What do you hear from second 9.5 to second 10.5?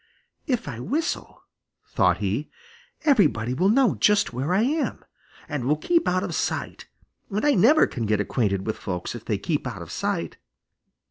out of sight."